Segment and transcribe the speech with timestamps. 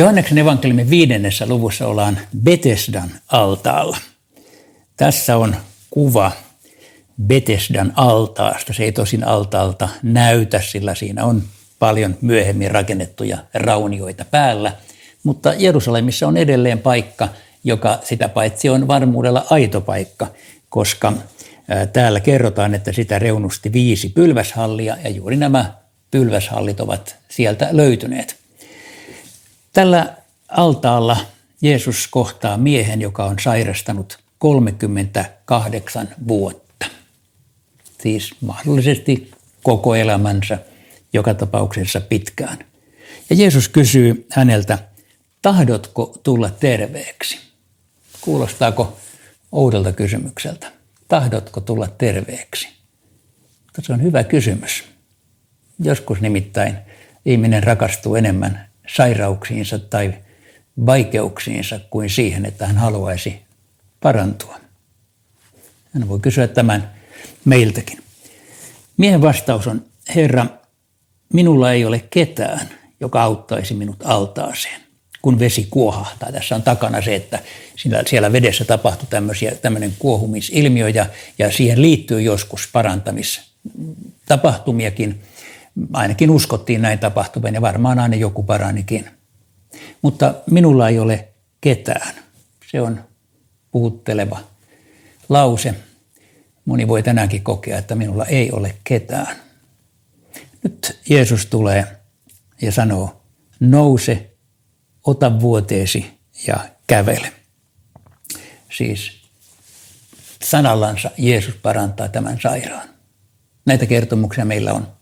[0.00, 3.96] Johanneksen evankeliumin viidennessä luvussa ollaan Betesdan altaalla.
[4.96, 5.56] Tässä on
[5.90, 6.32] kuva
[7.26, 8.72] Betesdan altaasta.
[8.72, 11.42] Se ei tosin altaalta näytä, sillä siinä on
[11.78, 14.72] paljon myöhemmin rakennettuja raunioita päällä.
[15.22, 17.28] Mutta Jerusalemissa on edelleen paikka,
[17.64, 20.26] joka sitä paitsi on varmuudella aito paikka,
[20.68, 21.12] koska
[21.92, 25.74] täällä kerrotaan, että sitä reunusti viisi pylväshallia ja juuri nämä
[26.10, 28.39] pylväshallit ovat sieltä löytyneet.
[29.72, 30.16] Tällä
[30.48, 31.16] altaalla
[31.62, 36.86] Jeesus kohtaa miehen, joka on sairastanut 38 vuotta.
[38.02, 39.30] Siis mahdollisesti
[39.62, 40.58] koko elämänsä,
[41.12, 42.58] joka tapauksessa pitkään.
[43.30, 44.78] Ja Jeesus kysyy häneltä,
[45.42, 47.38] tahdotko tulla terveeksi?
[48.20, 48.96] Kuulostaako
[49.52, 50.72] oudolta kysymykseltä?
[51.08, 52.68] Tahdotko tulla terveeksi?
[53.82, 54.84] Se on hyvä kysymys.
[55.78, 56.76] Joskus nimittäin
[57.24, 60.14] ihminen rakastuu enemmän sairauksiinsa tai
[60.86, 63.40] vaikeuksiinsa kuin siihen, että hän haluaisi
[64.00, 64.60] parantua.
[65.94, 66.90] Hän voi kysyä tämän
[67.44, 67.98] meiltäkin.
[68.96, 70.46] Miehen vastaus on, Herra,
[71.32, 72.68] minulla ei ole ketään,
[73.00, 74.80] joka auttaisi minut altaaseen,
[75.22, 76.32] kun vesi kuohahtaa.
[76.32, 77.38] Tässä on takana se, että
[78.06, 78.64] siellä vedessä
[79.10, 81.06] tämmöisiä, tämmöinen kuohumisilmiö ja,
[81.38, 85.22] ja siihen liittyy joskus parantamistapahtumiakin.
[85.92, 89.10] Ainakin uskottiin näin tapahtuvan ja varmaan aina joku paranikin.
[90.02, 91.28] Mutta minulla ei ole
[91.60, 92.14] ketään.
[92.70, 93.04] Se on
[93.70, 94.40] puhutteleva
[95.28, 95.74] lause.
[96.64, 99.36] Moni voi tänäänkin kokea, että minulla ei ole ketään.
[100.62, 101.86] Nyt Jeesus tulee
[102.62, 103.22] ja sanoo,
[103.60, 104.30] nouse,
[105.06, 107.32] ota vuoteesi ja kävele.
[108.76, 109.20] Siis
[110.44, 112.88] sanallansa Jeesus parantaa tämän sairaan.
[113.66, 114.99] Näitä kertomuksia meillä on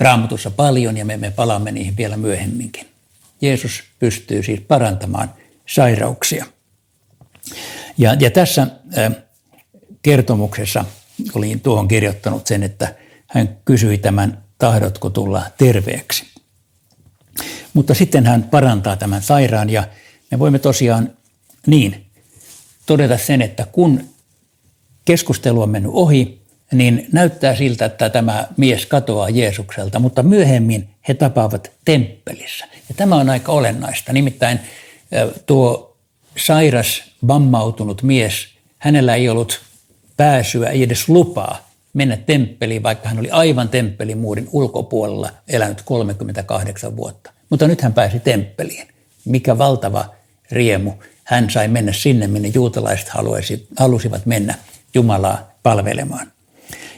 [0.00, 2.86] raamatussa paljon ja me, me palaamme niihin vielä myöhemminkin.
[3.40, 5.34] Jeesus pystyy siis parantamaan
[5.66, 6.46] sairauksia.
[7.98, 8.66] Ja, ja tässä
[10.02, 10.84] kertomuksessa
[11.34, 12.94] olin tuohon kirjoittanut sen, että
[13.26, 16.26] hän kysyi tämän, tahdotko tulla terveeksi.
[17.74, 19.88] Mutta sitten hän parantaa tämän sairaan ja
[20.30, 21.16] me voimme tosiaan
[21.66, 22.06] niin
[22.86, 24.04] todeta sen, että kun
[25.04, 31.14] keskustelu on mennyt ohi, niin näyttää siltä, että tämä mies katoaa Jeesukselta, mutta myöhemmin he
[31.14, 32.66] tapaavat temppelissä.
[32.88, 34.12] Ja tämä on aika olennaista.
[34.12, 34.60] Nimittäin
[35.46, 35.96] tuo
[36.36, 39.60] sairas, vammautunut mies, hänellä ei ollut
[40.16, 47.32] pääsyä, ei edes lupaa mennä temppeliin, vaikka hän oli aivan temppelimuurin ulkopuolella elänyt 38 vuotta.
[47.50, 48.88] Mutta nyt hän pääsi temppeliin.
[49.24, 50.14] Mikä valtava
[50.50, 50.92] riemu.
[51.24, 53.08] Hän sai mennä sinne, minne juutalaiset
[53.76, 54.54] halusivat mennä
[54.94, 56.32] Jumalaa palvelemaan.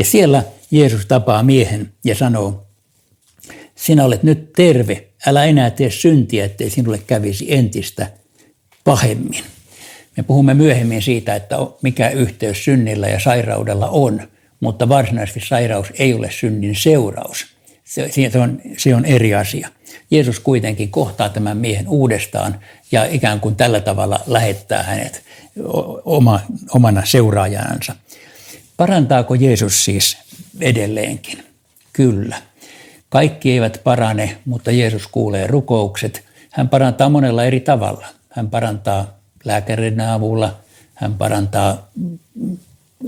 [0.00, 2.66] Ja siellä Jeesus tapaa miehen ja sanoo,
[3.74, 8.10] sinä olet nyt terve, älä enää tee syntiä, ettei sinulle kävisi entistä
[8.84, 9.44] pahemmin.
[10.16, 14.28] Me puhumme myöhemmin siitä, että mikä yhteys synnillä ja sairaudella on,
[14.60, 17.46] mutta varsinaisesti sairaus ei ole synnin seuraus.
[17.84, 19.68] Se, se, on, se on eri asia.
[20.10, 22.60] Jeesus kuitenkin kohtaa tämän miehen uudestaan
[22.92, 25.22] ja ikään kuin tällä tavalla lähettää hänet
[26.04, 26.40] oma,
[26.74, 27.94] omana seuraajansa.
[28.80, 30.18] Parantaako Jeesus siis
[30.60, 31.44] edelleenkin?
[31.92, 32.42] Kyllä.
[33.08, 36.24] Kaikki eivät parane, mutta Jeesus kuulee rukoukset.
[36.50, 38.06] Hän parantaa monella eri tavalla.
[38.30, 40.60] Hän parantaa lääkärin avulla,
[40.94, 41.90] hän parantaa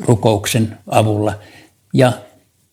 [0.00, 1.38] rukouksen avulla
[1.94, 2.12] ja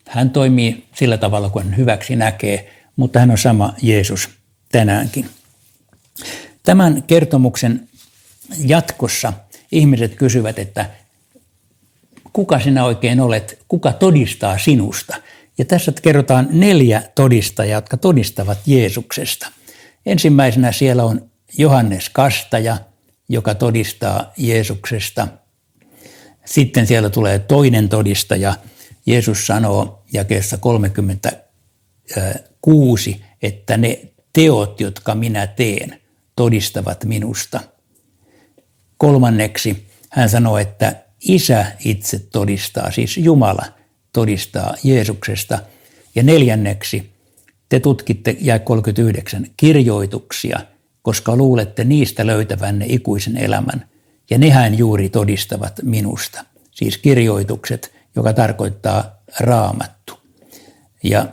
[0.08, 4.30] hän toimii sillä tavalla, kun hän hyväksi näkee, mutta hän on sama Jeesus
[4.72, 5.30] tänäänkin.
[6.64, 7.90] Tämän kertomuksen
[8.58, 9.34] jatkossa
[9.72, 10.90] ihmiset kysyvät, että
[12.40, 15.16] kuka sinä oikein olet, kuka todistaa sinusta.
[15.58, 19.48] Ja tässä kerrotaan neljä todistajaa, jotka todistavat Jeesuksesta.
[20.06, 22.78] Ensimmäisenä siellä on Johannes Kastaja,
[23.30, 25.28] joka todistaa Jeesuksesta.
[26.46, 28.56] Sitten siellä tulee toinen todistaja.
[29.06, 34.02] Jeesus sanoo jakeessa 36, että ne
[34.34, 36.02] teot, jotka minä teen,
[36.36, 37.60] todistavat minusta.
[38.98, 43.66] Kolmanneksi hän sanoo, että Isä itse todistaa, siis Jumala
[44.14, 45.60] todistaa Jeesuksesta.
[46.16, 47.10] Ja neljänneksi,
[47.70, 50.60] te tutkitte, ja 39, kirjoituksia,
[51.02, 53.86] koska luulette niistä löytävänne ikuisen elämän.
[54.30, 56.46] Ja nehän juuri todistavat minusta.
[56.72, 60.14] Siis kirjoitukset, joka tarkoittaa raamattu.
[61.04, 61.28] Ja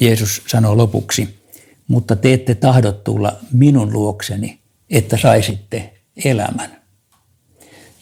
[0.00, 1.38] Jeesus sanoo lopuksi,
[1.88, 4.60] mutta te ette tahdot tulla minun luokseni,
[4.90, 5.92] että saisitte
[6.24, 6.77] elämän.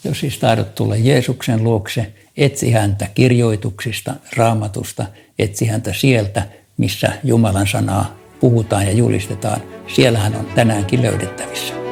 [0.07, 5.07] Jos siis tahdot tulla Jeesuksen luokse, etsi häntä kirjoituksista, raamatusta,
[5.39, 6.43] etsi häntä sieltä,
[6.77, 11.86] missä Jumalan sanaa puhutaan ja julistetaan, siellähän on tänäänkin löydettävissä.